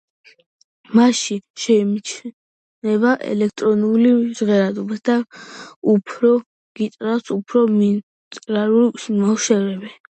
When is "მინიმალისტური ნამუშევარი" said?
7.81-9.99